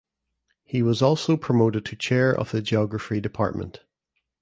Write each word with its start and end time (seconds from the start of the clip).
He 0.63 0.81
was 0.81 1.03
also 1.03 1.37
promoted 1.37 1.85
to 1.85 1.95
Chair 1.95 2.33
of 2.33 2.49
the 2.49 2.63
geography 2.63 3.21
department. 3.21 3.81